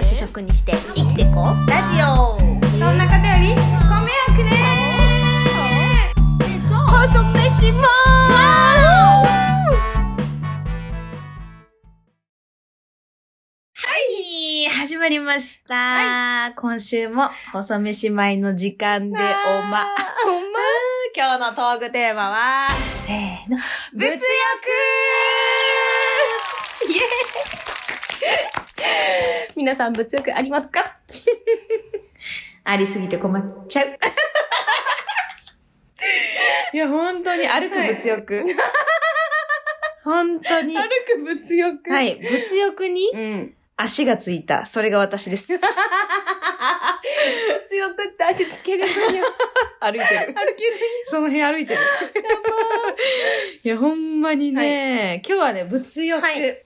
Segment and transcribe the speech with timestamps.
[0.00, 1.70] と主食にして生きてこう。
[1.70, 2.38] ラジオ。
[2.78, 4.50] そんな方より米をくれ。
[6.68, 7.82] 細飯も。
[13.74, 13.86] は
[14.64, 19.22] い始まりました、今週も細飯前の時間でおま。
[19.22, 19.84] ほんま。
[21.14, 22.68] 今日のトークテーマは
[23.06, 23.58] せーの。
[23.92, 24.20] 物欲
[29.56, 30.96] 皆さん物欲ありますか？
[32.64, 33.86] ありすぎて困っちゃう。
[36.72, 37.46] いや本当に。
[37.48, 38.44] 歩く物欲、
[40.04, 40.76] 本当に。
[40.76, 41.90] 歩く物欲。
[41.90, 42.16] はい。
[42.16, 43.54] 物欲にうん。
[43.76, 44.66] 足がついた。
[44.66, 45.52] それが私です。
[45.58, 45.62] 物
[47.76, 49.24] 欲って足つけるのよ。
[49.80, 50.34] 歩いてる。
[50.34, 50.72] 歩ける。
[51.06, 51.80] その辺歩いてる。
[53.64, 56.22] いや、ほんまにね、今日はね、物欲。
[56.22, 56.62] はい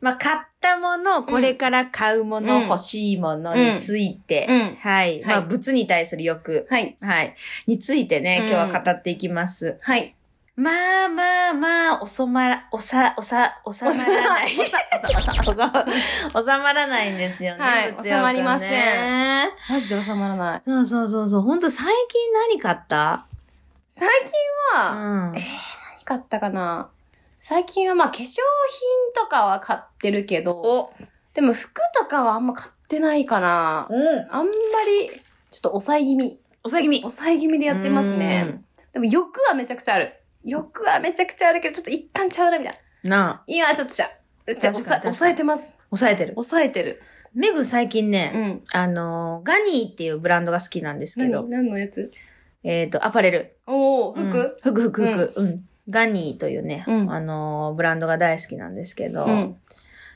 [0.00, 5.22] まあ、買ったもの、これから買うもの、うん欲しいものについて、うんはい。
[5.24, 6.96] まあ、はい物に対する欲、はい。
[7.00, 7.34] はい。
[7.66, 9.78] についてね、うん今日は語っていきます。
[9.82, 10.14] はい。
[10.56, 10.70] ま
[11.04, 14.48] あまあまあ、収まら、おさ、おさ、 収まらない。
[14.48, 14.64] 収
[15.54, 17.60] まらないんですよね。
[17.62, 20.62] はいね収まりませんマジで収まらない。
[20.66, 21.40] そうそうそうそう。
[21.42, 23.26] ほんと最近何買った？
[23.88, 24.08] 最
[24.74, 26.88] 近は、うんえー、何買ったかな？
[27.48, 28.40] 最近はまあ化粧品
[29.14, 30.90] とかは買ってるけど、お、
[31.32, 33.86] でも服とかはあんま買ってないかな。
[33.88, 34.26] うん。
[34.32, 35.10] あんまり、
[35.52, 36.40] ちょっと抑え気味。
[36.64, 37.02] おさぎみ。
[37.02, 38.58] 抑え気味でやってますね。
[38.92, 40.14] でも欲はめちゃくちゃある。
[40.42, 43.10] 欲はめちゃくちゃあるけど、ちょっと一旦ちゃうな、みたいな。
[43.10, 44.10] なあ、今はちょっとちゃう。
[44.52, 45.78] 抑えてます。
[45.90, 46.32] 抑えてる。
[46.32, 47.00] 抑えてる。
[47.32, 48.64] メグ最近ね、うん。
[48.72, 52.10] あの、ガニーっていうブランドが好きなんですけど何、何のやつ？
[52.64, 53.56] えっ、と、アパレル。
[53.68, 55.32] おー、うん服、服、服、服。
[55.36, 55.65] うん。
[55.88, 59.56] ガニーというね、うんあの、ブランドが大好きなんですけど、うん。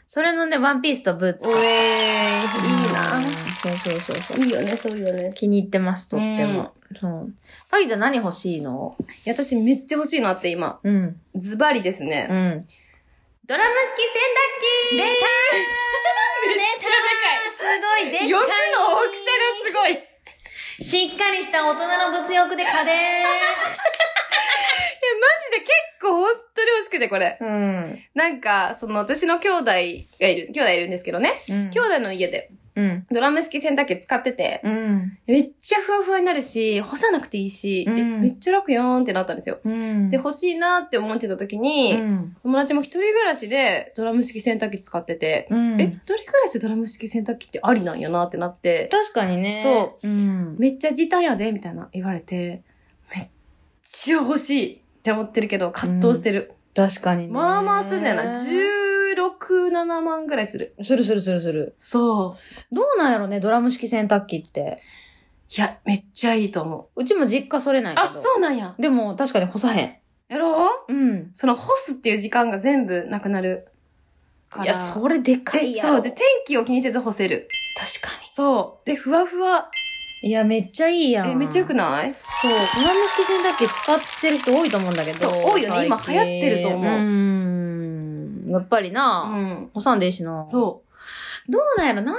[0.08, 2.66] それのね、ワンピースとブーツえー、て。
[2.66, 4.38] いいなうんそうそうそうそう。
[4.44, 5.32] いいよね、そういうのね。
[5.36, 6.72] 気に入ってます、とっても。
[7.00, 7.32] そう。
[7.70, 8.96] パギちゃん何欲しいの？
[9.24, 10.80] いや、私めっちゃ欲しいのあって、今。
[10.82, 11.16] うん。
[11.36, 12.26] ズバリですね。
[12.28, 12.66] うん。
[13.46, 17.00] ドラム式洗濯機出た めっちゃ
[17.52, 17.62] す
[18.02, 18.28] ごい、でかい。
[18.28, 18.50] 欲の大
[19.12, 19.24] きさ
[19.64, 19.98] がすごい。
[20.82, 23.24] しっかりした大人の物欲で家電。
[25.50, 27.38] で結構本当に欲しくて、これ。
[27.40, 27.98] うん。
[28.14, 31.32] なんか、その私の兄弟がいる、兄弟いるんですけどね。
[31.48, 33.04] うん兄弟の家でうん。
[33.10, 35.18] ドラム式洗濯機使ってて、うん。
[35.26, 39.58] めっちゃふわふわになるし、干さなくていいし、うんえめっちゃ楽やんってなったんですよ。
[39.64, 40.08] うん。
[40.10, 42.36] で、欲しいなって思ってた時に、うん。
[42.42, 45.80] 友達も一人暮らしでドラム式洗濯機使ってて、うん。
[45.80, 49.62] え、一人暮らしでドラム式洗濯機ってありなんやなってなって、確かにね。。
[49.62, 50.56] そううん。
[50.58, 52.62] めっちゃ時短やで、みたいな言われて、
[53.14, 53.28] めっ
[53.82, 56.52] ちゃ欲しいって思ってるけど、葛藤してる。
[56.76, 57.32] 確かにね。
[57.32, 58.24] まあまあすんだよな。
[58.24, 60.74] 16、7万ぐらいする。
[60.82, 61.74] するするするする。
[61.78, 62.36] そ
[62.70, 62.74] う。
[62.74, 64.76] どうなんやろね、ドラム式洗濯機って。
[65.56, 67.02] いや、めっちゃいいと思う。
[67.02, 68.08] うちも実家それないけど。
[68.10, 68.74] あ、そうなんや。
[68.78, 69.96] でも確かに干さへん。
[70.28, 70.66] やろ？
[70.88, 71.30] ううん。
[71.34, 73.68] その干すっていう時間が全部なくなる
[74.50, 74.66] から。
[74.66, 75.94] いや、それでかいやろ。
[75.94, 76.02] そう。
[76.02, 77.48] で、天気を気にせず干せる。
[77.76, 78.86] 確かそう。
[78.86, 79.70] で、ふわふわ。
[80.22, 80.28] に。
[80.28, 81.28] いや、めっちゃいいやん。
[81.30, 82.14] え、めっちゃよくない？
[82.42, 82.52] そう。
[82.52, 82.56] ド
[82.88, 85.30] ラム式洗濯機使ってる人多いと思うんだけど。
[85.30, 88.50] そう多いよね今流行ってると思ううん。
[88.50, 89.70] やっぱりうな、ん。
[89.74, 90.44] 干さんでいいしな。
[90.46, 90.90] そう。
[91.48, 92.02] どうなんやろ？
[92.02, 92.18] な、な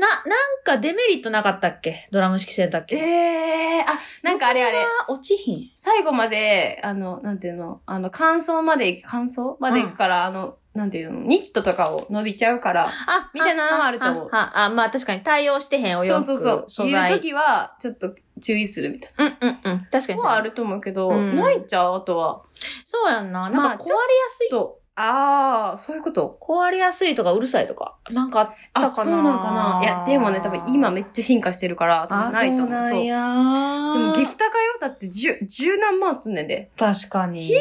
[0.00, 2.08] な、なんかデメリットなかったっけ？
[2.12, 2.94] ドラム式洗濯機。
[2.96, 4.78] ええー、あ、なんかあれあれ。
[4.78, 5.70] あ、落ちひん。
[5.74, 7.80] 最後まで、あの、なんていうの？
[7.86, 12.86] あの、乾燥まで行く、乾燥まで行くから、あの、なんていうのニットとかを伸びちゃうから。
[12.88, 16.24] あ、みたいなのはあると思うあ、まあ確かに対応してへんお洋服。
[16.24, 16.64] そうそうそう。
[16.68, 19.80] 素材入れるときは、ちょっと注意するみたいうんうんうん。
[19.90, 20.16] 確かにな。
[20.16, 21.96] そうはあると思うけど、うんないっちゃう？
[21.96, 22.42] あとは。
[22.84, 23.42] そうやんな。
[23.42, 23.96] なんまあか壊れや
[24.30, 24.48] すい。
[24.48, 26.38] と、ああ、そういうこと。
[26.40, 27.96] 壊れやすいとかうるさいとか。
[28.10, 32.68] なんかあったあ、かなそうなのかないや、でもね、多分今めっちゃ進化してるから、多あ、分ないと思う。
[32.68, 32.92] そうなそう。
[32.92, 34.78] でんやも激高よ。
[34.80, 36.70] だって十、十何万すんねんで。
[36.78, 37.42] 確かに。
[37.42, 37.56] ひー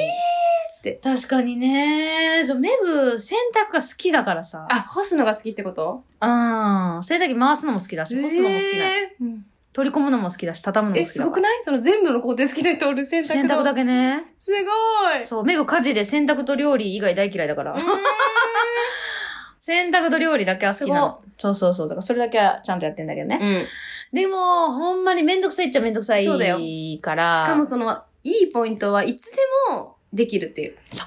[0.81, 2.43] って確かにね。
[2.43, 4.67] そう、メグ、洗濯が好きだからさ。
[4.69, 6.03] あ、干すのが好きってこと？
[6.19, 7.03] うん。
[7.03, 8.85] 洗濯機回すのも好きだし、干すのも好きだ。
[8.87, 11.23] えーうん取り込むのも好きだし、畳むのもえ、好きだから。
[11.23, 11.63] すごくない？
[11.63, 13.77] その全部の工程好きな人おる洗濯洗濯だけ。
[13.81, 14.33] けね。
[14.37, 14.57] すご
[15.21, 15.25] い。
[15.25, 17.77] そう、メグ家事で洗濯と料理以外大嫌いだから。
[19.61, 21.21] 洗濯と料理だけは好きなの。
[21.37, 21.87] そうそうそう。
[21.87, 23.39] だからそれだけはちゃんとやってんだけどね。
[24.11, 24.17] うん。
[24.17, 26.57] でも、ほんまにめんどくさいっちゃめんどくさいそうだよ
[27.01, 27.37] から。
[27.37, 29.37] しかもその、いいポイントはいつで
[29.69, 30.77] もできるっていう。
[30.89, 31.05] そ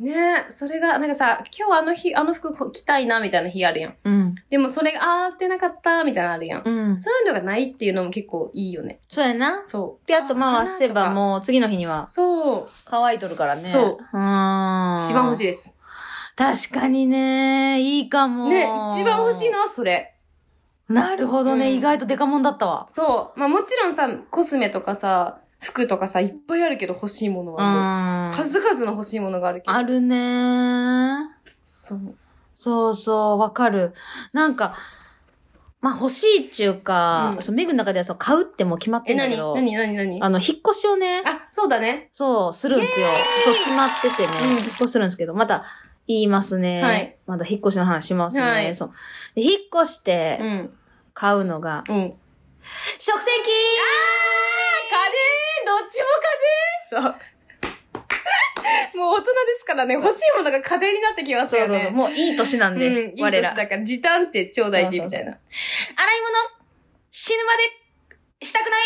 [0.00, 0.12] ね
[0.48, 3.94] え、それが、なんかさ、今日あの日、あの服着たいな、みたいな日あるやん。
[4.02, 4.34] うん。
[4.50, 6.62] でもそれが洗ってなかった、みたいなのあるやん。
[6.64, 6.96] うん。
[6.96, 8.98] そういうのがないっていうのも結構いいよね。
[9.08, 9.62] そうやな。
[9.64, 10.08] そう。
[10.08, 11.14] で、あと回せばう。
[11.14, 12.68] もう次の日にはそう。
[12.84, 13.70] 乾いとるからね。
[13.70, 13.86] そうう。
[13.86, 14.96] うん。
[14.98, 15.46] 一番欲しいい。
[15.46, 15.74] です。
[16.34, 18.48] 確かにね、いいかも。
[18.48, 20.14] ね、一番欲しいのはそれ。
[20.88, 22.86] なるほどね、うん意外とデカモンだったわ。
[22.90, 23.38] そう。
[23.38, 28.34] まあもちろんさ、コスメとかさ、服とかさ、いっぱいあるけど欲しいものうはもう、ん。
[28.34, 29.72] 数々の欲しいものがあるけど。
[29.72, 31.18] あるねー。
[31.64, 32.16] そう。
[32.54, 33.94] そうそう、わかる。
[34.32, 34.74] なんか、
[35.80, 42.08] まあ欲しいっちゅうか、うんそうメグの中ではそう買うってもう決まってんだけど、何何何あの、引っ越しをね、あ、そうだね。
[42.12, 43.06] そう、するんですよ。
[43.44, 45.64] そう、決まっててね、うん引っ越しするんですけど、また
[46.06, 46.82] 言いますね。
[46.82, 48.42] はいまだ引っ越しの話しますね。
[48.42, 48.90] はいそう。
[49.34, 50.70] で、引っ越してうん。
[51.12, 52.14] 買うのが、うん。
[52.98, 53.52] 食洗機家電
[54.90, 55.33] どっ
[55.78, 56.06] ちも
[56.92, 57.14] 家電そう。
[58.96, 61.66] もう大人ですからね、欲しいものが家電になってきますよね。
[61.68, 63.54] そうそうそう、もういい年なんで、うん、いい年我ら。
[63.54, 65.32] だから、時短ってちょうだいじみたいな。
[65.32, 65.40] 洗い物、
[67.10, 68.80] 死ぬまで、したくない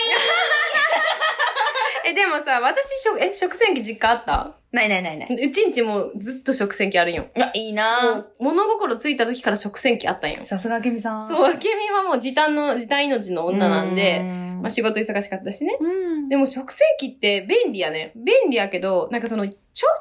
[2.11, 4.55] え、でもさ、私、食、え、食洗機実家あった？
[4.70, 7.26] ないないないなうちんちもずっと食洗機あるんよ。
[7.34, 10.44] いや、いいもなう物心ついた時から食洗機あったんよ。
[10.44, 11.26] さすがけみさん。
[11.26, 15.76] そう、あけみはもう時短の、時短命の女なんで、うんまあ仕事忙しかったしね。
[15.81, 15.88] う
[16.19, 16.28] ん。
[16.28, 18.12] でも食洗機って便利やね。
[18.14, 19.55] 便利やけど、なんかその、ちょ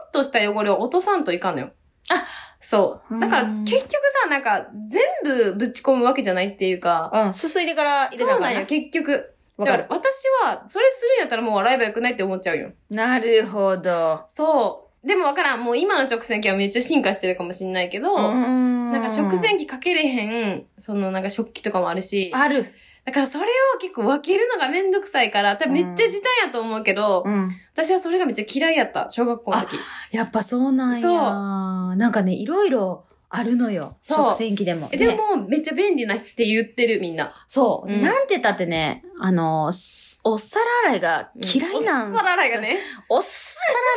[0.07, 1.71] っとした汚れを落とさんといかんのよ。
[2.09, 2.25] あ
[2.59, 3.19] そう。
[3.19, 3.91] だからうん結局
[4.23, 9.33] さ、なんか全部ぶち込むわけじゃないっていうか、うん、すすいでから入れなあかそうなんよ、結局。
[9.57, 9.77] わか。
[9.77, 12.71] ら私は、それするんやったらもう洗えばよくないって思っちゃうよ。
[12.89, 14.25] なるほど。
[14.29, 15.07] そう。
[15.07, 15.63] でもわからん。
[15.63, 22.65] もう今の直線機はめっちゃ進化してるかもしんないけど、ななんか食洗機かけれへん、そのなんか食器とかもあるし、ある。
[23.07, 27.49] だからそれを結構分けるのがめんどくさいから、多分めっちゃ時短やと思うけど、うん。
[27.73, 29.77] 私はそれがめっちゃ嫌いやった、小学校の時。
[30.11, 30.99] やっぱそうなんや。
[31.01, 33.87] そうなんかね、いろいろあるのよ。
[34.01, 34.89] そう食洗機でも。
[34.91, 37.33] えでねも、めっちゃ便利なって言ってる、みんな。
[37.47, 37.89] そう。
[37.89, 42.59] うんなんて言ったってね、あの、すお皿洗いが嫌いなんお皿洗いが。
[42.59, 42.77] ね。
[43.07, 43.31] お皿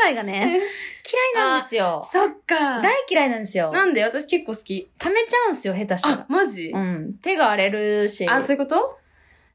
[0.02, 0.60] 洗いがね、
[1.34, 2.06] 嫌いなんですよ。
[2.08, 2.80] そっか。
[2.80, 3.72] 大嫌いなんですよ。
[3.72, 4.04] なんで？
[4.04, 4.88] 私結構好き。
[4.98, 6.26] 溜めちゃうんですよ、下手したあら、。
[6.28, 6.70] マジ？
[6.72, 7.14] うん。
[7.20, 8.28] 手が荒れるし。
[8.28, 8.99] あ、そういうこと？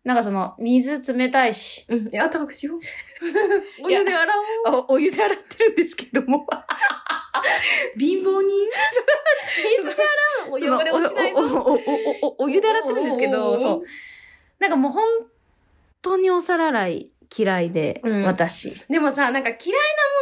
[0.06, 1.86] なんかその、水冷たいし。
[1.90, 2.10] うん。
[2.13, 2.80] え、あったかくしよう。
[3.84, 4.34] お湯で洗
[4.68, 4.86] おう。
[4.88, 6.46] お、お湯で洗ってるんですけども。
[8.00, 8.48] 貧乏人？
[9.80, 10.06] 水で洗
[10.46, 10.75] うの。
[10.75, 11.40] お汚れ落ちないぞ。
[11.40, 13.84] おおおおおお湯で洗ってるんですけど、そう。
[14.60, 15.04] なんかもう本
[16.04, 18.75] 当にお皿洗い嫌いで、うん私。
[18.88, 19.57] でもさ、なんか嫌いな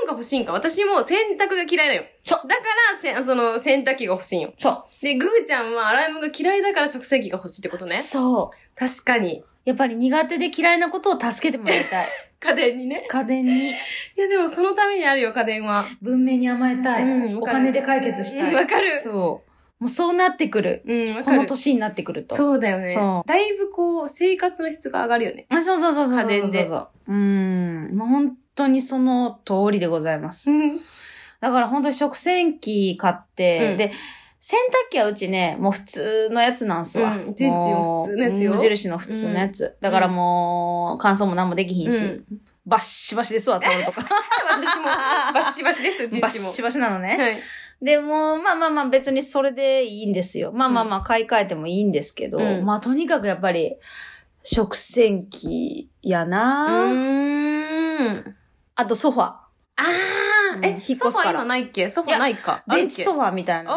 [0.02, 0.54] もんが欲しいんか。
[0.54, 2.06] 私も洗濯が嫌いだよ。
[2.24, 2.64] そうだか
[2.94, 4.54] ら、せその洗濯機が欲しいんよ。
[4.56, 7.88] そで、グーちゃんは洗い物が嫌いだから食洗機が欲しいってことう。
[7.90, 7.96] ね。
[7.96, 8.80] そう。
[8.80, 9.44] 確かに。
[9.66, 12.08] やっぱり苦手で嫌いなことを助けてもらいたい。
[12.40, 13.06] 家電にね。
[13.08, 13.72] 家電に、い
[14.18, 15.86] や、でもそのためにあるよ、家電は。
[16.02, 17.04] 文明に甘えたい。
[17.04, 18.50] うんお金で解決したい。
[18.50, 19.00] うんわかる。
[19.00, 19.54] そう。
[19.84, 20.82] もうそうなってくる。
[20.86, 21.38] うん、わこかる。
[21.38, 22.36] の年になってくると。
[22.36, 22.90] そうだよね。
[22.90, 25.46] そうだいぶこう、生活の質が上がるよね。
[25.50, 26.30] あそうそうそうそうそう。
[26.30, 26.76] 家電でそうそうそ
[27.08, 27.14] う。
[27.14, 27.90] うん。
[27.96, 30.52] もう本当にその通りでございます。
[30.52, 30.82] うん。
[31.40, 33.92] だから本当に食洗機買って、うんで、
[34.46, 34.60] 洗
[34.90, 37.16] 濯機はうちね、もう普通のやつなんすわ。
[37.16, 39.78] うん全然普通のやつよ無印の普通のやつ。
[39.80, 42.26] だからもう、乾燥も何もできひんし、うん
[42.66, 44.02] バッシバシですわ、タオルとか。
[44.50, 44.84] 私も、
[45.34, 46.08] バッシバシです。
[46.10, 47.18] バッシバシなのね。
[47.18, 47.40] はい。
[47.82, 50.52] でも、まあまあまあ別にそれでいいんですよ。
[50.54, 53.76] まあまあまあ買い替えてもいいんですけど、うんまあとにかくやっぱり、
[54.44, 58.36] 食洗機やうな、ーん。
[58.76, 59.24] あとソファ。
[59.24, 61.90] あー、うんえ、引っ越すからソファ今ないっけ？
[61.90, 62.64] ソファないか。
[62.68, 63.76] ベンチソフファみたいな。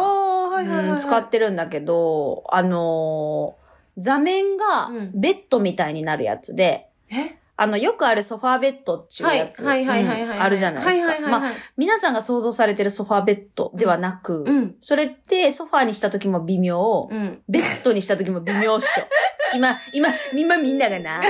[0.57, 0.91] はいはいはい、はい。
[0.91, 3.67] うん使ってるんだけど、あのー
[3.99, 7.39] 座面がうんベッドみたいになるやつで、え？
[7.59, 10.37] あの、よくあるソファーベッドっていうやつ、はいはいはいはいはい。
[10.37, 11.09] うんあるじゃないですか。
[11.09, 11.31] はいはい。
[11.33, 14.77] まあ、皆さんが想像されてるソファーベッドではなく、うん。
[14.83, 17.43] それってソファーにした時も微妙、うん。
[17.49, 19.05] ベッドにした時も微妙っしょ。
[19.57, 21.23] 今、今、今みんながな、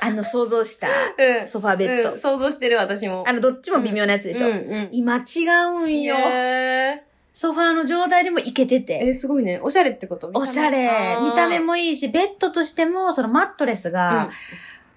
[0.00, 1.46] あの想像したうん。
[1.46, 2.12] ソファーベッド。
[2.14, 3.22] うん想像してる私も。
[3.24, 4.48] あの、どっちも微妙なやつでしょ。
[4.48, 4.88] うんうん。
[4.90, 6.16] 今違うんよ。
[7.38, 8.98] へソファーの状態でもいけてーて。
[9.00, 9.60] えー、すごいね。
[9.62, 10.30] おしゃれってこと？
[10.34, 11.18] おしゃれ。
[11.22, 11.60] 見た目。
[11.60, 14.30] もいいし、ベッドとしても、そのマットレスが、うん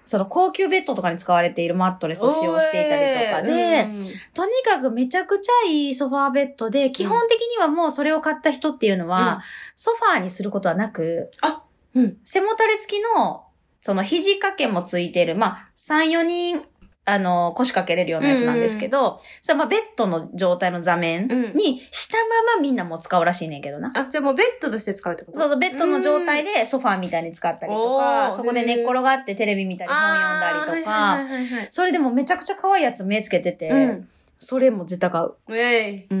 [0.04, 9.40] その高級ベッドとかに使われているマットレスを使用していたりとかで、うんとにかくめちゃくちゃいいソファーベッドで、基本的にはもうそれを買った人っていうのは、うん
[9.76, 11.62] ソファーにすることはなく、あ、
[11.94, 12.16] うん。
[12.24, 13.44] 背もたれ付きの、
[13.80, 16.62] その肘掛けもついてる、まあ、3、4人、
[17.04, 23.90] あの、腰掛けれるようなやつなんですけど、それはまあベッドの状態の座面うんにしたままみんなもう使うらしいねんけどな。
[23.94, 25.38] あ、じゃあもうベッドとして使うってこと？
[25.38, 34.08] そうそう、ベッドの状態でソファーみたいに使ったりとか、そこで寝っ転がってテレビ見たり本読んだりとか、はいはいはいそれでもめちゃくちゃ可愛いやつ目つけてて、うん。
[34.44, 35.34] それも絶対買う。
[35.46, 36.06] ウェイ。
[36.10, 36.14] う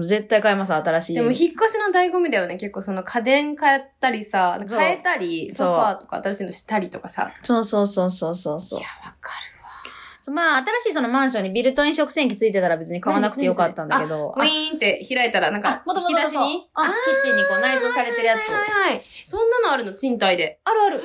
[0.00, 1.14] ん、絶対買います、新しい。
[1.14, 2.54] でも、引っ越しの醍醐味だよね。
[2.56, 7.32] 結構その家電買ったりさ、変えたり、ソファーとか新しいのしたりとかさ。
[7.42, 8.88] そうそうそうそうそうそういや、。
[9.04, 9.53] わかそう
[10.32, 14.34] まあ、新しいそのマンションにビルトイン食洗機ついてたら別に買わなくてよかったんだけど。
[14.36, 18.48] ウィーンって開いたら、なんか、引き出しにあ、キッチンにこう内蔵されてるやつ。
[18.50, 19.00] はいはいはい。
[19.02, 19.94] そんなのあるの？
[19.94, 20.60] 賃貸で。
[20.64, 21.02] あるある。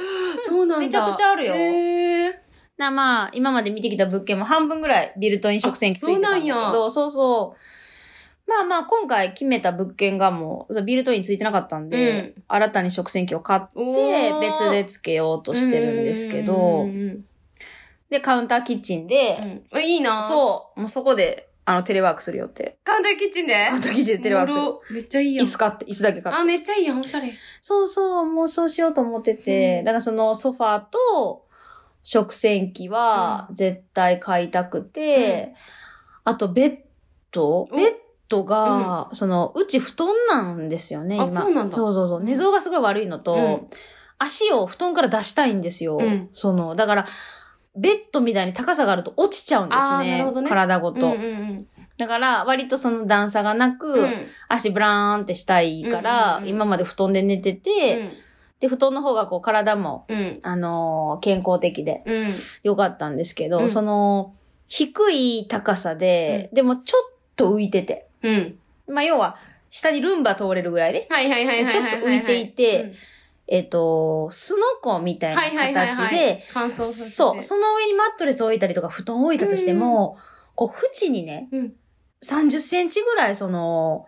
[0.47, 0.79] そうなんだ。
[0.79, 2.33] めちゃくちゃあるよへー。
[2.77, 7.59] な、まあ、今まで見てきた物件も半分ぐらいビルトイン食洗機ついてたんだけど、そうそう。
[8.49, 17.25] まあまあ、今回決めた物件がもう、ビルトインついてなかったんで、新たに食洗機を買って、別でつけようとしてるんですけうどん、うん
[18.09, 19.83] で、カウンターキッチンで、うんうん。
[19.83, 20.23] いいなう。
[20.23, 22.79] そう、もうそこで、あの、テレワークする予定。
[22.83, 23.53] カウンターキッチンで？
[23.69, 24.63] カウンターキッチンでテレワークする。
[24.95, 25.45] めっちゃいいやん。
[25.45, 26.41] 椅子買って、椅子だけ買って。
[26.41, 27.31] あ、めっちゃいいやん、おしゃれ。
[27.61, 31.45] そうそう、もうそうしようと思ってて、うんだからそのソファーと
[32.01, 35.53] 食洗機は絶対買いたくて、
[36.23, 36.77] あとベッ
[37.31, 37.61] ド？
[37.61, 37.67] お？
[37.67, 37.93] ベッ
[38.27, 41.25] ドが、その、うち布団なんですよね、今。
[41.25, 42.23] あそうなんだそうそうそう。
[42.23, 43.67] 寝相がすごい悪いのと、うん
[44.21, 45.97] 足を布団から出したいんですよ。
[45.97, 47.05] うんその、だから、
[47.79, 50.23] ベッドみたいに高さがあると落ちちゃうんですね。
[50.23, 51.07] ね体ごと。
[51.07, 51.67] うんうん
[51.97, 54.03] だから、割とその段差がなく、うん。
[54.03, 58.13] うん足ブラーンってしたいから、うんうんうん今まで布団で寝てて、
[58.61, 60.39] で、布団の方がこう体も、うん。
[60.41, 62.27] あのー健康的でうん。
[62.63, 64.33] 良かったんですけど、うんその、
[64.67, 68.07] 低い高さで、でもちょっと浮いてて。
[68.23, 68.55] うん。
[68.87, 69.37] まあ、要は、
[69.69, 71.07] 下にルンバ通れるぐらいで。
[71.69, 72.93] ちょっと浮いていて
[73.51, 76.43] えっ、と、スノコみたいな形で。
[76.83, 80.17] そう、その上にマットレス置いたりとか布団置いたとしても、
[80.55, 81.73] こう、縁にね、うん。
[82.23, 84.07] 30センチぐらいその、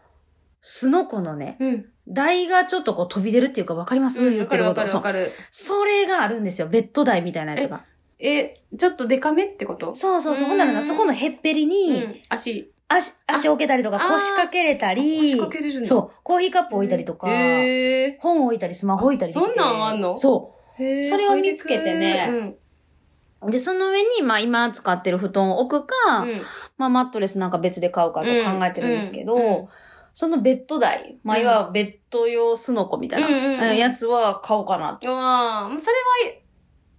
[0.61, 1.85] スノコのね、うん。
[2.07, 4.45] 台がちょっとこう飛び出るっていうか分かります、うん。
[4.45, 5.03] かるわかってること。
[5.03, 5.31] そうるわかる。
[5.49, 6.67] それがあるんですよ。
[6.67, 7.83] ベッド台みたいなやつが。
[8.19, 9.95] え、ちょっとデカめってこと？
[9.95, 10.43] そうそうそう。
[10.43, 12.21] うんほんならな、そこのへっぺりうに、ん。
[12.29, 12.70] 足。
[12.95, 15.85] 足、足置けたりとかあ腰掛けれたり、腰掛けれる。
[15.85, 20.17] そう、コーヒーカップ置いたりとか、へえ本置いたり、スマホ置いたりそんなんあんの？
[20.17, 20.83] そー。
[20.83, 23.47] へーそれを見つけてねうん。
[23.47, 23.51] う。
[23.51, 26.41] で、その上に、まあ今使ってる布団を置くか、うん
[26.77, 29.67] まあマットレスなんか別で買うかと考えてるんですけど、うんうんうん
[30.13, 35.09] そのベッド台、まあうんいわばベッド用スノコみたいな、うんうんうんうんやつは買おうかなと。
[35.09, 35.91] うわーそれ
[36.33, 36.35] は、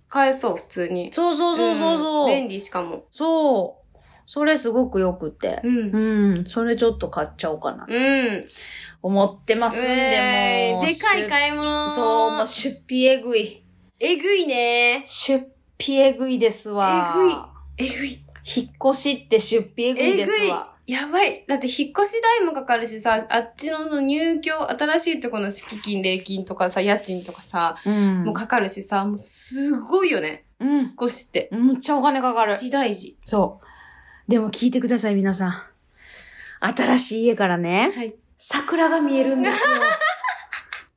[0.08, 1.12] 買えそう、普通に。
[1.12, 2.24] そうそうそうそうそう。
[2.24, 3.04] ん便利しかも。
[3.10, 3.81] そう。
[4.34, 5.60] それすごくよくて。
[5.62, 5.76] うん。
[5.90, 6.44] うん。
[6.46, 7.84] それちょっと買っちゃおうかな。
[7.86, 8.48] うん。
[9.02, 10.86] 思ってますんで、えーもう。
[10.86, 11.90] でかい買い物。
[11.90, 13.62] そう、もう出費えぐい。
[14.00, 15.02] えぐいね。
[15.04, 17.52] 出費えぐいですわ。
[17.76, 18.24] えぐい。
[18.56, 20.76] 引っ越しって出費えぐいですわ。
[20.86, 21.44] やばい。
[21.46, 28.24] だって引っ越し代もかかるしさ、あっちのその入居、新しいところの敷金、礼金とかさ、家賃とかさ、うん。
[28.24, 30.46] もうかかるしさ、もうすごいよね。
[30.58, 30.78] うん。
[30.78, 31.50] 引っ越しって。
[31.52, 32.54] むっちゃお金かかる。
[32.54, 33.18] 一大事。
[33.26, 33.71] そう。
[34.28, 35.62] でも聞いてください、皆さん。
[36.60, 38.14] 新しい家からね、はい。
[38.38, 39.58] 桜が見えるんですよ。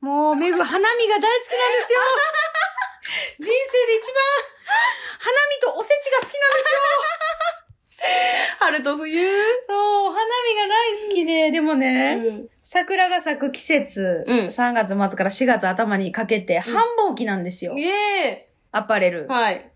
[0.00, 1.98] もう、めぐ、花見が大好きなんですよ。
[3.40, 4.22] 人生で一番、
[5.18, 6.76] 花見とおせちが好きなんですよ。
[8.58, 9.20] 春と冬。
[9.68, 12.48] そう、花見が大好きで、でもね、うん。
[12.62, 17.74] 桜が咲く季節、うん3月末から4月頭にかけて繁忙期なんですよ。
[17.76, 19.32] イエアパレルー。
[19.32, 19.70] はい。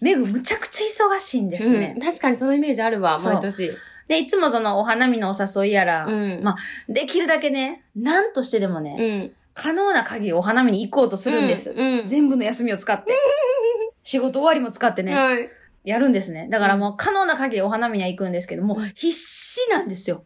[0.00, 1.94] メグむちゃくちゃ忙しいんですね。
[1.96, 3.70] うん確かにそのイメージあるわ、毎年。
[4.08, 6.56] で、いつもそのお花見のお誘いやら、うんまあ、
[6.88, 9.32] できるだけね、なんとしてでもね、うん。
[9.54, 11.70] 可能な限りお花見に行こうとするんです。
[11.76, 12.06] うん。
[12.06, 13.12] 全部の休みを使って。
[14.02, 15.48] 仕事終わりも使ってね、はい。
[15.84, 16.48] やるんですね。
[16.50, 20.24] だからもう可能な限りお花見には行くんですけども、必死なんですよ。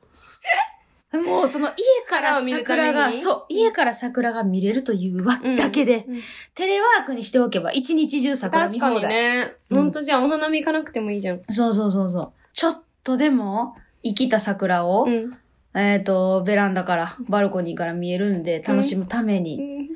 [1.22, 1.74] もうその家
[2.08, 6.20] から桜が、にそう、家から桜が見れるというわだけで、うん
[6.54, 9.02] テレワークにしておけば一日中桜見確か放題。
[9.02, 9.56] にね。
[9.70, 11.42] うんほんとじゃあお花見行かなくてもいいじゃん。
[11.48, 12.32] そうそうそうそう。
[12.52, 15.36] ちょっとでも生きた桜を、うん。
[15.76, 19.90] えっ、と、ベランダから、バルコニーから見えるんで楽しむために、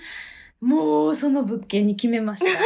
[0.61, 2.51] もうその物件に決めました。
[2.51, 2.57] も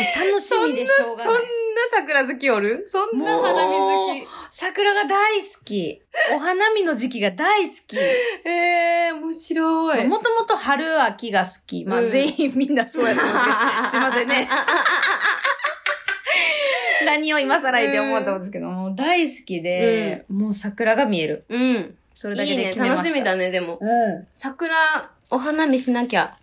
[0.00, 1.48] う楽しみでしょうがそんなない。
[1.90, 2.84] 桜好きおる？
[2.86, 4.26] そんな花見好き。
[4.56, 6.00] 桜が大好き。
[6.32, 7.98] お花見の時期が大好き。
[7.98, 10.06] ええー、面白い。
[10.06, 11.84] もともと春、秋が好き。
[11.84, 14.48] まあ、うん全員みんなそうやと思うんですけど、 すいませんね。
[17.04, 21.44] 何を今更言って思ったんですけど、もう大好きで、もう桜が見える。
[21.48, 21.98] うん。
[22.14, 22.64] それだけでいいね。
[22.68, 23.02] 決めました。
[23.06, 23.78] 楽しみだね、でも。
[23.80, 24.26] うん。
[24.34, 26.38] 桜、お花見しなきゃ。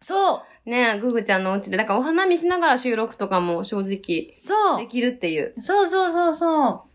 [0.00, 0.70] そう。
[0.70, 1.76] ねえ、ググちゃんのお家で。
[1.76, 4.86] だからお花見しながら収録とかも正直そうで。
[4.86, 5.54] きるっていう。
[5.58, 6.87] そうそうそうそう。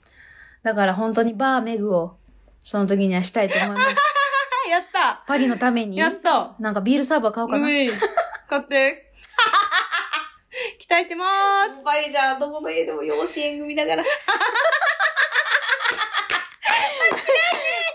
[0.64, 2.18] だから本当にバーメグを、
[2.62, 3.88] その時にはしたいと思います。
[3.88, 3.90] あ、
[4.70, 5.98] やったパリのために。
[5.98, 7.66] やったなんかビールサーバー買おうかな。
[7.66, 7.92] うい。
[8.48, 9.12] 買って。
[10.80, 11.84] 期待してまーす。
[11.84, 14.04] パリじゃん、どこの家でも養子縁組だから。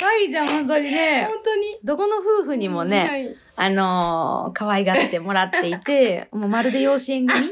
[0.00, 1.26] パリじゃん、本当にね。
[1.28, 1.62] 本当に。
[1.84, 7.48] どこの夫婦にもね、はいあのー可愛がってもらっていて、もうまるで養子縁組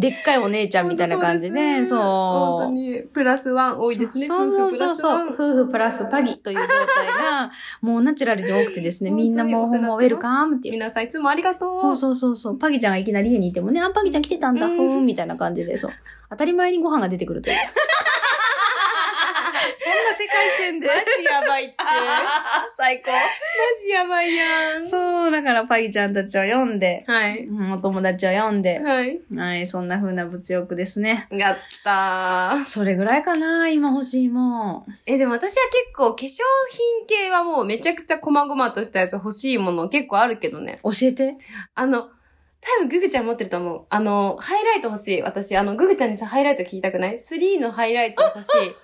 [0.00, 2.00] でっかいお姉ちゃんみたいな感じで、そう。
[2.00, 4.26] 本当に、プラスワン多いですね。
[4.26, 5.28] そうそうそうそう。
[5.28, 5.34] 夫
[5.66, 7.52] 婦プラスパギという状態が、
[7.82, 10.72] もうナチュラルに多くてですね、 みんなもうほんまウェルカムっていう。
[10.72, 11.80] 皆さんいつもありがとう。
[11.80, 12.58] そうそうそうそう。
[12.58, 15.90] パギちゃんがいきなり家にいてもね、あ、パギちゃん来てたんだ、うんふーん、みたいな感じで、そう。
[16.30, 17.56] 当たり前にご飯が出てくるという。
[19.90, 21.74] な世界線でマジやばいって。
[22.76, 23.10] 最高。
[23.12, 23.18] マ
[23.82, 24.86] ジやばいやん。
[24.86, 27.44] そう、だからパギちゃんたちを読んで、はい。
[27.44, 29.20] うんお友達を読んで、はい。
[29.36, 31.28] はい、そんな風な物欲ですね。
[31.30, 32.64] やったー。
[32.64, 34.84] それぐらいかな、今欲しいもん。
[35.06, 40.76] え、でも私は結構化粧品系はもうめちゃくちゃ細々としたやつ欲しいもの結構あるけどね。
[40.82, 41.36] 教えて。
[41.74, 42.10] あの、
[42.60, 43.86] 多分ググちゃん持ってると思う。
[43.88, 45.22] あの、ハイライト欲しい。
[45.22, 48.74] 私、あの、ググちゃんにさ、ハイライト聞きたくない ?3 のハイライト欲しい。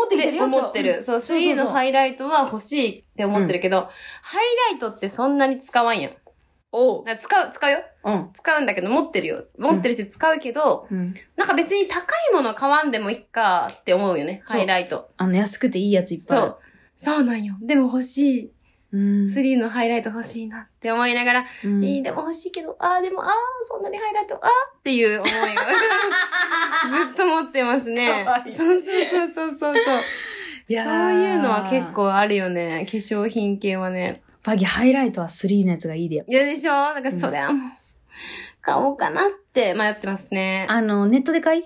[0.00, 1.02] 持ってって思ってる。
[1.02, 1.90] そう、3のハイ。
[1.90, 3.88] イライトは欲しいって思ってるけど、
[4.22, 6.12] ハイライトってそんなに使わんやん。
[6.72, 7.78] お使う、使うよ。
[8.04, 8.30] うん。
[8.32, 9.44] 使うんだけど、持ってるよ。
[9.58, 11.14] 持ってるし使うけど、うん。
[11.36, 14.42] なんか別に高いもの買わんでもいいかって思うよね。
[14.46, 15.10] ハイライト。
[15.16, 16.58] あの、安くていいやついっぱいそう。。
[16.94, 17.56] そうなんよ。
[17.60, 18.52] でも欲しい。
[18.92, 19.22] うん。
[19.22, 23.32] 3のハイライト欲しいなって思いながら、うんいい、でも欲しいけど、ああ、でも、ああ、
[23.62, 25.34] そんなにハイライト、ああっていう思いを
[27.06, 30.02] ずっと持ってますねそうそうそうそうそうそう。
[30.68, 32.86] いうーいうのは結構あるよね。
[32.88, 34.22] 化粧品系はね。
[34.42, 36.24] パギハイライトは3のやつがいいでよ。
[36.28, 36.72] いやでしょ？
[36.72, 37.70] だからそれはもう、
[38.62, 40.66] 買おうかなって迷ってますね。
[40.70, 41.62] あ、あの、ネットで買い？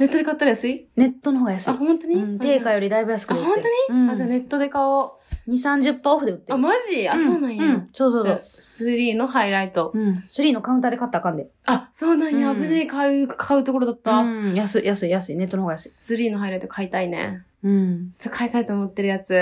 [0.00, 0.88] ネットで買ったら安い？
[0.96, 1.70] ネットの方が安い。
[1.70, 3.44] あ、本当に、うん、定価よりだいぶ安くてる。
[3.46, 3.56] 本
[3.88, 5.12] 当に、うん、あ、じゃあネットで買おう。
[5.48, 5.52] 2、
[5.96, 6.54] 30%オフで売ってる。
[6.54, 7.08] あ、マジ？
[7.08, 7.64] あ、そうなんや。
[7.64, 8.34] うん、そうそうそう。
[8.34, 9.92] 3のハイライト。
[9.94, 10.10] うん。
[10.10, 11.48] 3のカウンターで買ったらあかんで。
[11.66, 12.50] あ、そうなんや。
[12.50, 14.18] うん危ねえ、買う、買うところだった。
[14.18, 14.54] うん。
[14.54, 15.36] 安い、安い、安い。
[15.36, 16.16] ネットの方が安い。
[16.28, 17.44] 3のハイライト買いたいね。
[17.64, 18.10] うん。
[18.30, 19.34] 買いたいと思ってるやつ、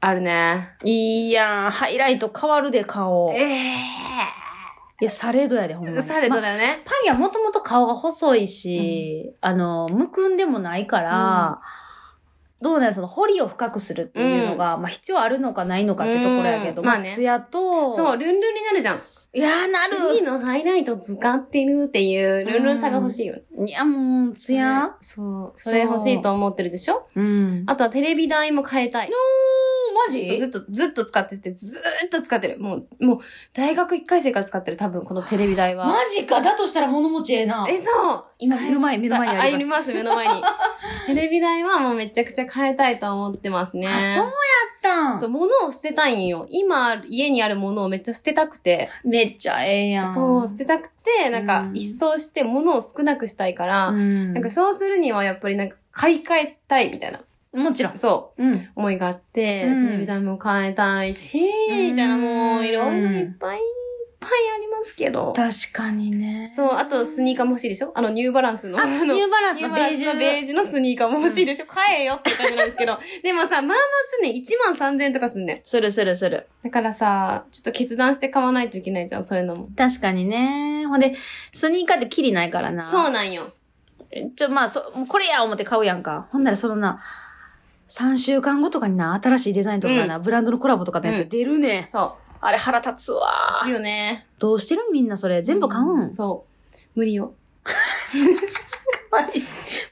[0.00, 0.70] あるね。
[0.82, 1.70] いいやん。
[1.70, 3.30] ハイライト変わるで、顔。
[3.34, 3.74] え
[5.02, 5.98] いや、サレドやで、ほんまに。
[5.98, 6.82] えされまあどだよね。
[6.84, 11.60] パギはもともと顔が細いし、あの、むくんでもないから、
[12.62, 19.00] どうだよ、その、彫りを深くするっていうのが、まあ、必要あるのかないのかってところやけど、まあ、ねツヤと、そう、ルンルンになるじゃん。
[19.32, 20.22] いやー、な3る。
[20.24, 23.42] のハイライト使ってるっていう、ルンルンさが欲しいよね。
[23.66, 25.52] いや、もう、ツヤそう。
[25.54, 27.06] それ欲しいと思ってるでしょ？
[27.14, 27.62] うん。
[27.66, 29.10] あとはテレビ台も変えたい。
[30.08, 32.58] マそうずっと、ずっと使ってて、ずーっと使ってる。
[32.58, 33.18] もう、もう、
[33.54, 35.86] 大学1回生から使ってる、多分、このテレビ台は。
[35.86, 36.40] マジか？
[36.40, 37.66] だとしたら物持ちええな。
[37.68, 39.66] え、そう今、目の前、目の前にあります。
[39.66, 40.34] ます、目の前に。
[41.06, 43.86] テレビ台はもうめちゃくちゃ変えたいと思ってますね。
[43.88, 44.30] あ、そうやっ
[44.82, 46.46] たんそう、物を捨てたいんよ。
[46.50, 48.90] 今、家にあるものをめっちゃ捨てたくて。
[49.04, 50.14] めっちゃええやん。
[50.14, 54.34] そう、捨てたくて、なんかう、ん一掃して物を少なくしたいから、うん。
[54.34, 57.20] なんかそうするにはやっぱりなんか買い替えたいみたいな、
[57.52, 57.98] もちろん。
[57.98, 58.54] そうん。
[58.54, 61.42] う、思いがあって、うんテレビ台も変えたいし、ん
[61.90, 63.62] みたいなもう、いろいろいっぱいいっ
[64.20, 65.32] ぱいありますけど。
[65.34, 66.52] 確かにね。
[66.54, 67.90] そう、あとスニーカーも欲しいでしょ？
[67.96, 68.78] あの、ニューバランスの。
[68.80, 70.10] あ、ニューバランスニューバランのベージュ。
[70.10, 72.98] スのベージュのスニーカーも欲しいでしょ、買えよって感じなんですけど。
[73.24, 73.76] でもさ、まあまあ
[74.10, 74.36] すんねん。
[74.36, 74.44] 1
[74.78, 75.60] 万3000円とかすんねん。
[75.64, 76.46] するするする。
[76.62, 79.68] だからさ、ちょっと決断して買わないといけないじゃん、そういうのも。
[79.76, 80.86] 確かにね。
[80.86, 81.14] ほんで、
[81.52, 82.88] スニーカーってキリないからな。
[82.88, 83.50] そうなんよ。
[84.36, 86.28] ちょ、まあ、そ、これや思って買うやんか。
[86.30, 87.00] ほんならそのな、
[87.90, 93.28] 3週間後とかにな、新しいデザインとかがな、ブランドのコラボとかのやつ出るね、そあれ腹立つわ
[93.62, 93.64] う。
[93.66, 94.26] ですよね。
[94.38, 94.82] どうしてる？
[94.92, 95.42] みんなそれ。
[95.42, 96.76] 全部買うん、そう。
[96.94, 97.34] 無理よ。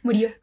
[0.03, 0.31] 無理よ。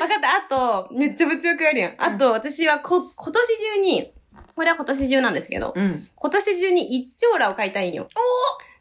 [0.00, 0.34] あ、わかった。
[0.34, 1.94] あと、めっちゃ物欲あるやん。
[1.98, 4.12] あと、私はこ、今年中に、
[4.56, 6.08] これは今年中なんですけど、うん。
[6.14, 8.08] 今年中に一丁羅を買いたいんよ。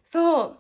[0.04, 0.58] そう。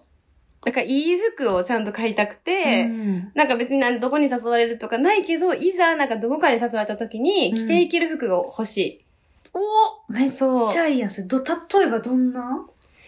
[0.65, 9.05] なんかいい服をちゃんと買いたくて、うんなんか別にどこに誘われるとかないけど、いざなんかどこかに誘われた時にうん着ていける服が欲しい。
[9.53, 11.09] おめっそうちゃいいやん。
[11.09, 12.65] それ、ど、例えばどんな？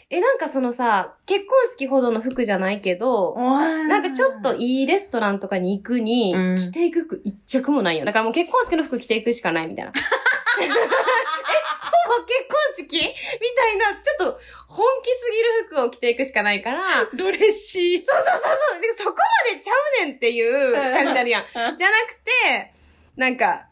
[0.09, 8.05] え、なんかそのさ、結婚式ほどの服じゃないけど、ななんかちょっといいレストランとかに行くに、うん着ていく服一着もないよ。
[8.05, 9.91] だからもう結婚式の服着ていくしかないみたいな。
[9.91, 10.69] え、
[12.07, 13.09] 結婚式み
[13.55, 16.81] たいな、ちょっと本気すぎる服を着ていくしかないから、
[17.13, 18.01] ドレッシー。
[18.01, 18.41] そうそうそう
[18.71, 18.81] そう。
[18.81, 21.45] でそこまでちゃうねんっていう感じになるやん。
[21.53, 22.71] じゃなくて、
[23.15, 23.67] なんか、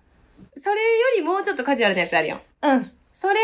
[0.56, 0.82] それよ
[1.18, 2.42] りもうちょっとカジュアルなやつあるやん。
[2.62, 2.92] うん。
[3.18, 3.36] それ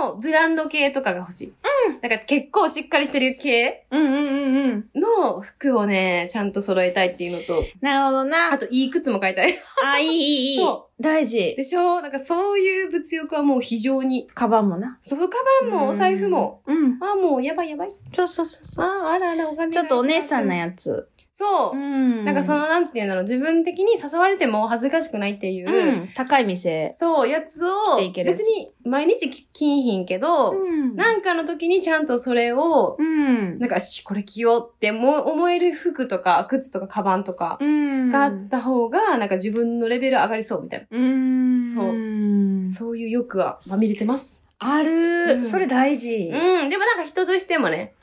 [0.00, 1.48] のブランド系とかが欲しい。
[1.86, 2.00] うん。
[2.02, 5.00] なんか結構しっかりしてる系うんうんうんうん。
[5.00, 8.52] の服をね、ちゃんと揃えたいっていうのと、なるほどな。
[8.52, 9.56] あといい靴も買いたい。
[9.84, 10.58] あ、いいいいいい。
[10.58, 11.54] そ大事。
[11.56, 12.00] でしょ？
[12.00, 14.26] なんかそういう物欲はもう非常に。
[14.34, 14.98] カバンもな。
[15.02, 16.62] そう、カバンもお財布も。
[16.66, 16.98] うん。
[17.00, 17.90] あ、もうやばいやばい。
[18.16, 18.84] そうそうそうそう。
[18.84, 21.08] あ、あらあらお金がちょっとお姉さんなやつ。
[21.34, 21.78] そうう。
[21.78, 26.92] んなんかその、なんていうんだろう、自分的に誘われても恥ずかしくないっていう、うん、高い店。
[26.94, 33.58] そう、やつを別に毎日着んひんけど、んなんかの時にちゃんとそれを、うん。
[33.58, 38.08] なんか、しこれ着ようっても思える服とか、靴とか、カバンとかうん。
[38.10, 41.68] があった方が、なんか自分のレベル上がりそうみたいうん。
[41.74, 42.74] そううんな。
[42.74, 44.44] そういう欲はまみれてます。
[44.58, 46.30] ある、うんそれ大事。
[46.32, 46.68] うん。
[46.68, 47.94] でもなんか人としてもね、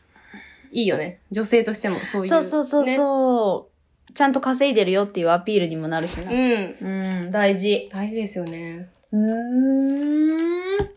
[0.72, 1.20] いいよね。
[1.32, 2.28] 女性としてもそういう。
[2.28, 3.70] そうそうそうねそ
[4.10, 6.32] う、ちゃんと稼いでるよっていうアピールにもなるしな。
[6.32, 6.76] うん。
[6.82, 7.90] うん、大事。
[7.92, 8.90] 大事ですよね。
[9.12, 10.90] うーん。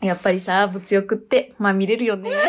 [0.00, 2.30] やっぱりさ、物欲って、まあ見れるよね。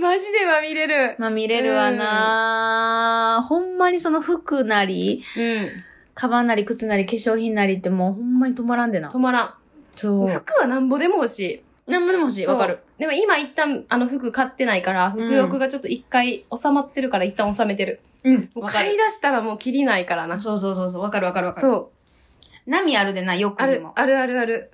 [0.00, 1.14] マジでまみれる。
[1.18, 5.68] まあ見れるわな、ほんまにその服なり、うん。
[6.14, 9.18] カバンなり靴なり化粧品なりってもうほんまに止まらんでな止。
[9.18, 9.54] まらん。
[9.92, 10.28] そう。
[10.28, 11.62] 服はなんぼでも欲しい。
[11.86, 12.46] なんもでも欲しい。
[12.46, 12.80] わかる。
[12.98, 18.00] でも今一旦あの服買ってないから、服欲がちょっと一回収まってるから一旦収めてる。
[18.24, 18.48] うん。
[18.66, 18.96] 買い。
[18.96, 20.40] 出したらもう切りないからな。
[20.40, 21.02] そうそうそうそう。
[21.02, 21.66] わかるわかるわかる。
[21.66, 22.70] そう。
[22.70, 23.88] 波あるでな、よくあにも、。
[23.88, 24.70] るあるあるある。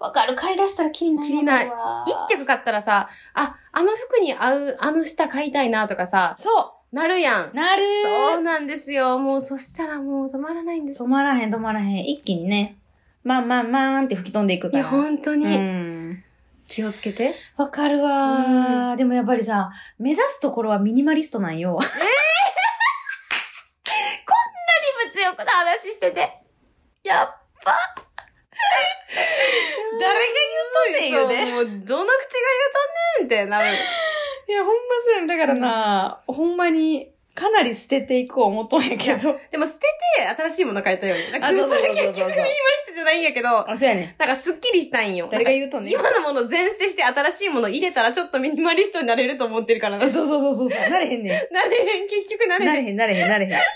[0.00, 0.34] わかる。
[0.34, 1.26] 買い出したら切りない。
[1.26, 6.48] 切りないわ一着買ったらさ、あ、あの服に合う、あの下買いたいなとかさ、そ
[6.92, 7.54] なるやんう。。
[7.54, 9.18] なるそうなんですよ。
[9.18, 11.06] もうそしたらもう止まらないんです止。
[11.06, 12.08] まらへん止まらへん。
[12.08, 12.76] 一気にね、
[13.24, 14.98] まんまんまーんって吹き飛んでいくいや、から。
[14.98, 15.44] う本当に。
[15.56, 15.93] ん。
[16.66, 17.34] 気をつけて。
[17.56, 18.96] わかるわー。
[18.96, 21.78] でもやっぱりさ、目指すところはミニマリストなんよ。
[25.14, 26.42] 物欲の話してて。
[27.02, 27.28] やっ
[27.62, 27.76] ぱ。
[30.00, 30.20] 誰が言
[30.60, 31.52] うとんねんよね。
[31.52, 32.02] もう、どの口が言う
[33.18, 33.68] とんねんってなる。
[34.48, 35.26] いや、ほんまそうやん。
[35.26, 39.36] だからな、ほんまに、かなり捨てていこう思っとんやけど。
[39.50, 39.80] でも捨て
[40.16, 41.32] て新しいもの買いたいよね。
[41.32, 42.52] なんかあそうそうそうそうれ結局ミニマリ
[42.84, 44.14] ストじゃないんやけど、あ、そうやねん。
[44.16, 45.28] なんかスッキリしたいんよ。
[45.30, 45.92] 誰が言うとんねん。
[45.92, 50.04] 今のもの全捨てして新しいもの入れたらちょっとミニマリストになれると思ってるからな。
[50.04, 50.90] え、そうそうそうそうそう。
[50.90, 52.86] なれへんねなれへん、結局なれん。
[52.86, 52.96] へん。
[52.96, 53.66] なれへん、なれへん、なれ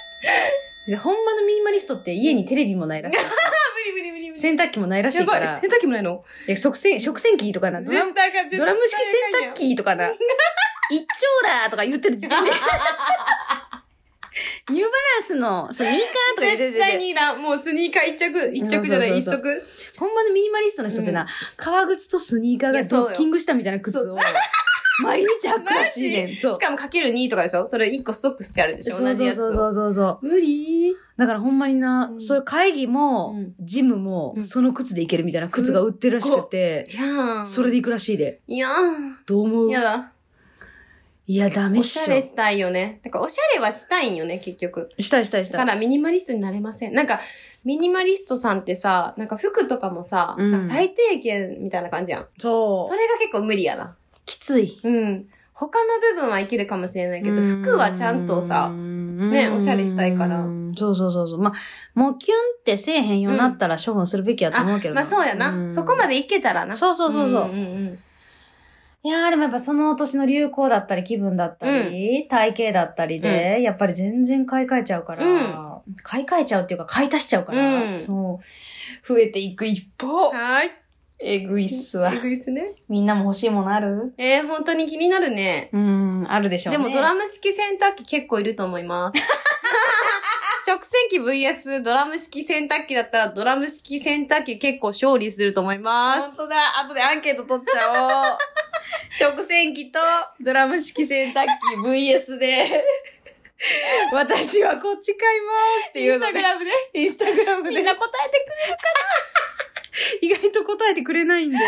[0.91, 0.99] へん。
[0.99, 3.21] ほんまのミニマリストって家にテレビもないらしいし。
[3.75, 4.41] 無理無理無理無理。
[4.41, 5.61] 洗濯機もないらしいやばい、から。
[5.61, 7.83] 洗濯機もないのえ、食洗、食洗機とかな。
[7.83, 10.11] ドラ絶対あかん絶対ドラム式洗濯機とかな。
[10.91, 11.07] 一丁
[11.47, 12.51] 羅とか言ってる時点で。
[14.71, 16.01] ニューバランスのスニーカー
[16.37, 16.99] とか絶対。
[16.99, 17.43] にいらん。
[17.43, 19.99] もうスニーカー一着、一着じゃない、一そうそう足。
[19.99, 24.17] ほんまのミニマリストの人ってな、革靴とスニーカーがドッキングしたみたいな靴を
[25.01, 26.37] 毎日履くらしいねん。
[26.37, 26.61] そうし。
[26.61, 27.67] かもかける2とかでしょ？
[27.69, 28.99] それ1個ストックしてあるでしょ？
[29.01, 29.53] 同じやつを。
[29.53, 30.27] そうそうそうそう。
[30.27, 30.93] 無理？
[31.17, 36.87] だからほんまにな、うんそういう会議も、うんジムも、うんその靴で行けるみたいな靴が売ってるらしくて。
[37.47, 38.41] それで行くらしいで。
[38.49, 38.69] いや。
[39.27, 39.71] どう思う？
[39.71, 40.13] やだ。
[41.31, 42.03] いや、ダメっおしょ。
[42.05, 43.01] しゃれしたいよね。
[43.05, 44.89] だからおしゃれはしたいんよね、結局。
[44.99, 45.61] したいしたいしたい。
[45.61, 46.95] だからミニマリストになれません。
[46.95, 47.21] なんか、
[47.65, 52.27] ミニマリストさんってさ、なんか服とかもさ、うんなんか最低限みたいな感じやん。
[52.39, 52.89] そう。
[52.89, 53.95] それが結構無理やな。
[54.25, 54.81] きつい。
[54.83, 55.27] うん。
[55.53, 61.41] 他の部分はいけるかもしれないけど、服はちゃんとさ、ねおしゃれしたいからうんそうそうそうそう。
[61.41, 61.53] まあ、
[61.99, 65.69] もうキュンってせえへんようになったら処分するべきやと思うけどまあそうやな。
[65.69, 66.77] そこまでいけたらな。
[66.77, 67.47] そうそうそうそう。
[67.49, 67.99] んんうん
[69.05, 79.07] いやーでもやっぱその年の流行だったり気分だったり、体型だったりで、やっぱり全然買い替えちゃうから、うん買い替えちゃうっていうか買い足しちゃうから、うんそう。
[79.07, 80.71] 増えていく一方、はーい。
[81.21, 82.21] えぐいっすわえ。
[82.21, 82.75] ぐいっすね。
[82.89, 84.15] みんなも欲しいものある？
[84.19, 85.71] えー、本当に気になるね。
[85.73, 86.79] うん、あるでしょうね。
[86.79, 89.23] でもドラム式洗濯機結構いると思います。
[90.65, 96.21] 食洗機 VS ドラム式洗濯機だったらドラム式洗濯機結構勝利すると思います。
[96.37, 96.81] 本当だ。
[96.81, 98.39] 後でアンケート取っちゃおう。
[99.11, 99.99] 食洗機と
[100.41, 102.85] ドラム式洗濯機 VS で、
[104.13, 105.53] 私はこっち買いま
[105.87, 106.27] すってインいうので。
[106.27, 108.47] スタグラムでインスタグラムでみんな答えて
[110.21, 111.59] く 意外と答えてくれないんで。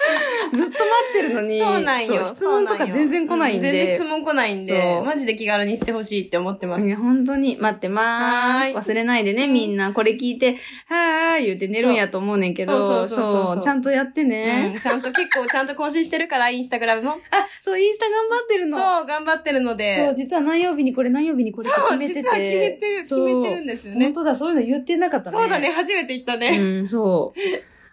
[0.54, 1.58] ずっと待ってるのに。
[1.58, 2.24] そうなんよ。
[2.26, 3.68] 質問とか全然来ないんで。
[3.68, 6.86] う全然質問来ないんでそ、うマジで気軽にしてほしいって思ってます。
[6.86, 8.90] いや、本当に待ってまはーす。
[8.90, 9.92] 忘れないでね、みんな。
[9.92, 14.78] これ聞いて、はーい言うて寝るんやと思うねんけど、そうそうそうそうそうちゃんとやってうねん、。
[14.78, 17.10] ちゃんと結構 ちゃんと更新してるから、インスタグラムも。
[17.30, 18.78] あ、そう、インスタ頑張ってるの。
[18.78, 20.06] そう、頑張ってるので。
[20.06, 22.20] そう、実は何曜日にこれ何曜日にこれ決めてて。
[22.22, 24.14] 実は決めてる、決そうめてるんですよね本。
[24.14, 25.36] 当だ、そういうの言ってなかったね。
[25.36, 25.70] そうだね、。
[25.70, 26.58] 初めて言ったね。
[26.58, 27.40] うん、そう。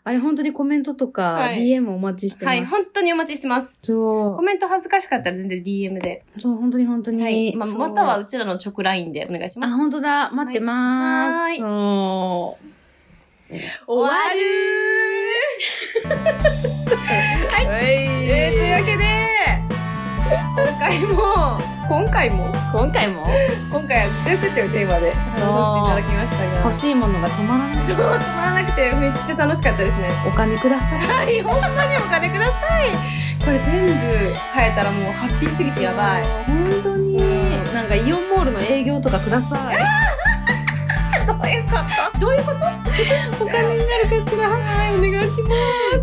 [0.07, 2.57] あれ本当にコメントとか、はい DM お待ちしてます。
[2.57, 3.77] はい、本当にお待ちしてます。
[3.83, 6.23] そコメント恥ずかしかったら全然 DM で。
[6.37, 6.39] う。
[6.41, 7.21] そう、本当に本当に。
[7.21, 7.53] はい。
[7.57, 9.75] ままたはうちらの直 LINE でお願いしまあ、す。
[9.75, 10.31] 本当だ。
[10.31, 11.59] 待ってまーす。
[11.59, 13.55] そう。
[13.85, 14.39] 終わる
[17.67, 17.85] はい。
[17.85, 19.16] えー、というわけで、
[20.27, 22.51] 今回も、今回も？
[22.73, 23.27] 今回も？
[23.71, 25.47] 今回は物欲っていうテーマで話させてい
[25.87, 26.59] ただきましたが。
[26.61, 27.85] 欲しいものが止まらない。
[27.85, 30.09] そう、止まらなくてめっちゃ楽しかったですね。
[30.27, 30.99] お金ください。
[30.99, 32.51] はい、本当にお金くださ
[32.83, 32.91] い。
[33.45, 36.23] これ全部変えたらもうハッピーすぎてやばい。
[36.45, 39.77] 本当に、うんなんかイオンモールの営業とかください。
[41.25, 41.71] どういうこ
[42.13, 42.19] と？
[42.19, 42.57] どういうこと？
[43.45, 44.57] お金になるかしらは
[44.91, 45.49] い、お願いしま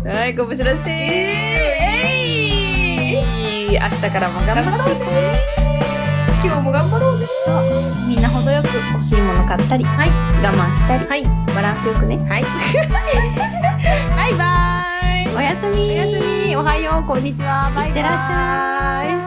[0.01, 0.07] す。
[0.07, 1.74] はい、拳出してえい
[3.79, 5.39] 明日からも頑張ろうね。
[6.43, 7.25] 今日も頑張ろうね。
[8.07, 10.09] みんな程よく欲しいもの買ったり、はい
[10.45, 11.23] 我慢したり、はい。
[11.55, 12.17] バランスよくね。
[12.29, 12.43] はい。
[14.15, 15.35] バイバイ。
[15.35, 15.91] おやすみ。
[15.91, 16.55] おやすみ。
[16.55, 17.03] おはよう。
[17.03, 17.71] こんにちは。
[17.75, 17.87] バイバイ。
[17.87, 19.24] いってらっしゃい